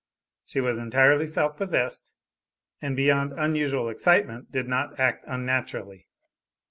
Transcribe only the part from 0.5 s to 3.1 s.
was entirely self possessed, and